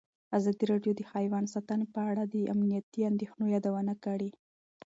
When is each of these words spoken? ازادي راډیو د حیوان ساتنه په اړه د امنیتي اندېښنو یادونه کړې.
ازادي 0.37 0.63
راډیو 0.71 0.91
د 0.95 1.01
حیوان 1.11 1.45
ساتنه 1.53 1.85
په 1.95 2.01
اړه 2.09 2.23
د 2.33 2.35
امنیتي 2.53 3.01
اندېښنو 3.11 3.45
یادونه 3.55 3.93
کړې. 4.05 4.29